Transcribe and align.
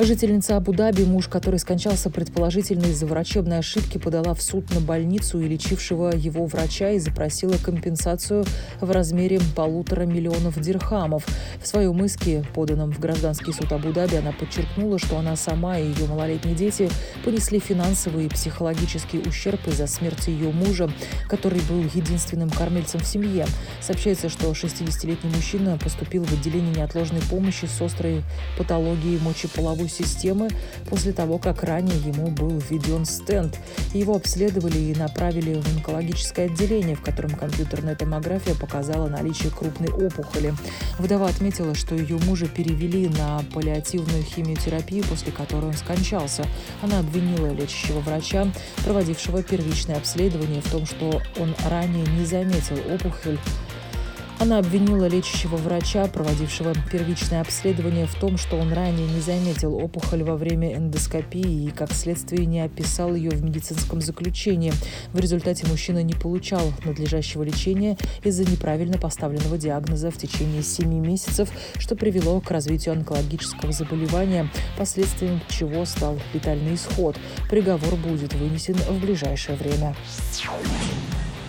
Жительница 0.00 0.56
Абу-Даби, 0.56 1.02
муж, 1.02 1.26
который 1.26 1.58
скончался 1.58 2.08
предположительно 2.08 2.84
из-за 2.86 3.04
врачебной 3.04 3.58
ошибки, 3.58 3.98
подала 3.98 4.32
в 4.32 4.40
суд 4.40 4.72
на 4.72 4.80
больницу 4.80 5.40
и 5.40 5.48
лечившего 5.48 6.14
его 6.14 6.46
врача 6.46 6.92
и 6.92 7.00
запросила 7.00 7.54
компенсацию 7.54 8.44
в 8.80 8.92
размере 8.92 9.40
полутора 9.56 10.02
миллионов 10.02 10.60
дирхамов. 10.60 11.26
В 11.60 11.66
своем 11.66 12.04
иске, 12.04 12.44
поданном 12.54 12.92
в 12.92 13.00
гражданский 13.00 13.52
суд 13.52 13.72
Абу-Даби, 13.72 14.14
она 14.14 14.30
подчеркнула, 14.30 15.00
что 15.00 15.18
она 15.18 15.34
сама 15.34 15.80
и 15.80 15.88
ее 15.88 16.06
малолетние 16.06 16.54
дети 16.54 16.88
понесли 17.24 17.58
финансовый 17.58 18.26
и 18.26 18.28
психологический 18.28 19.18
ущерб 19.18 19.66
из-за 19.66 19.88
смерти 19.88 20.30
ее 20.30 20.52
мужа, 20.52 20.88
который 21.28 21.60
был 21.68 21.82
единственным 21.92 22.50
кормильцем 22.50 23.00
в 23.00 23.04
семье. 23.04 23.46
Сообщается, 23.80 24.28
что 24.28 24.52
60-летний 24.52 25.30
мужчина 25.30 25.76
поступил 25.82 26.22
в 26.22 26.32
отделение 26.32 26.72
неотложной 26.76 27.20
помощи 27.28 27.64
с 27.64 27.82
острой 27.82 28.22
патологией 28.56 29.18
мочеполовой 29.18 29.87
системы 29.88 30.48
после 30.88 31.12
того, 31.12 31.38
как 31.38 31.62
ранее 31.62 31.98
ему 31.98 32.28
был 32.28 32.58
введен 32.58 33.04
стенд. 33.04 33.58
Его 33.94 34.16
обследовали 34.16 34.78
и 34.78 34.94
направили 34.94 35.54
в 35.54 35.76
онкологическое 35.76 36.46
отделение, 36.46 36.96
в 36.96 37.02
котором 37.02 37.30
компьютерная 37.30 37.94
томография 37.94 38.54
показала 38.54 39.08
наличие 39.08 39.50
крупной 39.50 39.88
опухоли. 39.88 40.54
Вдова 40.98 41.28
отметила, 41.28 41.74
что 41.74 41.94
ее 41.94 42.18
мужа 42.18 42.46
перевели 42.46 43.08
на 43.08 43.42
паллиативную 43.54 44.22
химиотерапию, 44.22 45.04
после 45.04 45.32
которой 45.32 45.66
он 45.66 45.74
скончался. 45.74 46.44
Она 46.82 47.00
обвинила 47.00 47.52
лечащего 47.52 48.00
врача, 48.00 48.46
проводившего 48.84 49.42
первичное 49.42 49.96
обследование, 49.96 50.60
в 50.60 50.70
том, 50.70 50.86
что 50.86 51.22
он 51.38 51.54
ранее 51.68 52.06
не 52.18 52.24
заметил 52.24 52.76
опухоль 52.92 53.38
она 54.38 54.58
обвинила 54.58 55.06
лечащего 55.06 55.56
врача, 55.56 56.06
проводившего 56.06 56.72
первичное 56.90 57.40
обследование, 57.40 58.06
в 58.06 58.14
том, 58.14 58.38
что 58.38 58.56
он 58.56 58.72
ранее 58.72 59.06
не 59.08 59.20
заметил 59.20 59.74
опухоль 59.74 60.22
во 60.22 60.36
время 60.36 60.76
эндоскопии 60.76 61.66
и, 61.66 61.70
как 61.70 61.92
следствие, 61.92 62.46
не 62.46 62.60
описал 62.60 63.14
ее 63.14 63.30
в 63.30 63.42
медицинском 63.42 64.00
заключении. 64.00 64.72
В 65.12 65.18
результате 65.18 65.66
мужчина 65.66 66.02
не 66.02 66.14
получал 66.14 66.72
надлежащего 66.84 67.42
лечения 67.42 67.96
из-за 68.22 68.44
неправильно 68.44 68.98
поставленного 68.98 69.58
диагноза 69.58 70.10
в 70.10 70.16
течение 70.16 70.62
7 70.62 70.88
месяцев, 70.88 71.50
что 71.78 71.96
привело 71.96 72.40
к 72.40 72.50
развитию 72.50 72.94
онкологического 72.94 73.72
заболевания, 73.72 74.48
последствием 74.76 75.40
чего 75.48 75.84
стал 75.84 76.18
летальный 76.32 76.74
исход. 76.74 77.16
Приговор 77.50 77.96
будет 77.96 78.34
вынесен 78.34 78.74
в 78.74 79.00
ближайшее 79.00 79.56
время. 79.56 79.96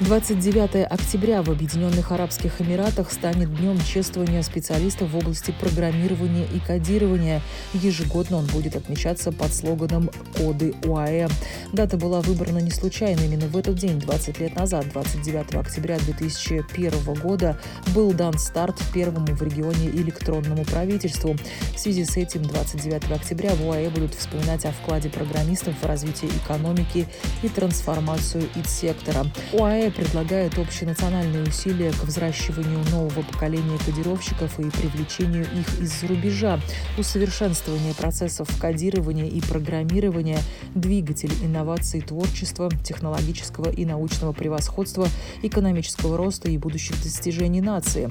29 0.00 0.90
октября 0.90 1.40
в 1.40 1.50
Объединенных 1.50 2.10
Арабских 2.10 2.60
Эмиратах 2.60 3.12
станет 3.12 3.54
днем 3.54 3.78
чествования 3.80 4.42
специалистов 4.42 5.10
в 5.10 5.16
области 5.16 5.54
программирования 5.60 6.46
и 6.52 6.58
кодирования. 6.58 7.40
Ежегодно 7.74 8.38
он 8.38 8.46
будет 8.46 8.74
отмечаться 8.74 9.30
под 9.30 9.54
слоганом 9.54 10.10
«Коды 10.36 10.74
УАЭ». 10.84 11.28
Дата 11.72 11.96
была 11.96 12.22
выбрана 12.22 12.58
не 12.58 12.72
случайно. 12.72 13.20
Именно 13.20 13.46
в 13.46 13.56
этот 13.56 13.76
день, 13.76 14.00
20 14.00 14.40
лет 14.40 14.56
назад, 14.56 14.88
29 14.92 15.54
октября 15.54 15.96
2001 16.00 17.14
года, 17.22 17.56
был 17.94 18.12
дан 18.12 18.36
старт 18.36 18.82
первому 18.92 19.28
в 19.28 19.42
регионе 19.42 19.90
электронному 19.90 20.64
правительству. 20.64 21.36
В 21.72 21.78
связи 21.78 22.04
с 22.04 22.16
этим 22.16 22.42
29 22.42 23.12
октября 23.12 23.54
в 23.54 23.64
УАЭ 23.64 23.90
будут 23.90 24.14
вспоминать 24.16 24.64
о 24.64 24.72
вкладе 24.72 25.08
программистов 25.08 25.74
в 25.80 25.86
развитие 25.86 26.32
экономики 26.44 27.06
и 27.44 27.48
трансформацию 27.48 28.42
ИТ-сектора. 28.56 29.26
УАЭ 29.52 29.83
предлагает 29.90 30.58
общенациональные 30.58 31.44
усилия 31.44 31.90
к 31.92 32.04
взращиванию 32.04 32.80
нового 32.90 33.22
поколения 33.22 33.78
кодировщиков 33.84 34.58
и 34.60 34.70
привлечению 34.70 35.44
их 35.44 35.80
из-за 35.80 36.06
рубежа, 36.08 36.60
усовершенствование 36.98 37.94
процессов 37.94 38.48
кодирования 38.60 39.26
и 39.26 39.40
программирования, 39.40 40.38
двигатель 40.74 41.32
инноваций 41.42 42.00
творчества, 42.00 42.70
технологического 42.84 43.70
и 43.70 43.84
научного 43.84 44.32
превосходства, 44.32 45.08
экономического 45.42 46.16
роста 46.16 46.50
и 46.50 46.58
будущих 46.58 47.02
достижений 47.02 47.60
нации. 47.60 48.10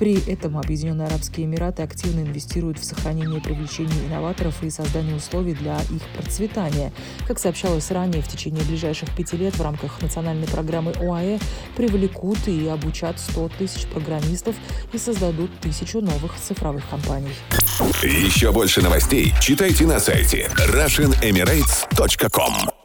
При 0.00 0.18
этом 0.32 0.56
Объединенные 0.56 1.06
Арабские 1.08 1.44
Эмираты 1.44 1.82
активно 1.82 2.20
инвестируют 2.20 2.78
в 2.78 2.84
сохранение 2.84 3.38
и 3.38 3.42
привлечение 3.42 4.06
инноваторов 4.06 4.62
и 4.62 4.70
создание 4.70 5.14
условий 5.14 5.52
для 5.52 5.76
их 5.76 6.00
процветания. 6.16 6.90
Как 7.28 7.38
сообщалось 7.38 7.90
ранее, 7.90 8.22
в 8.22 8.28
течение 8.28 8.64
ближайших 8.64 9.14
пяти 9.14 9.36
лет 9.36 9.54
в 9.56 9.60
рамках 9.60 10.00
национальной 10.00 10.48
программы 10.48 10.92
ОАЭ 10.92 11.38
привлекут 11.76 12.48
и 12.48 12.66
обучат 12.68 13.20
100 13.20 13.50
тысяч 13.58 13.84
программистов 13.88 14.56
и 14.94 14.98
создадут 14.98 15.50
тысячу 15.60 16.00
новых 16.00 16.34
цифровых 16.36 16.88
компаний. 16.88 17.34
Еще 18.02 18.52
больше 18.52 18.80
новостей 18.80 19.34
читайте 19.38 19.84
на 19.84 20.00
сайте 20.00 20.50
RussianEmirates.com 20.56 22.79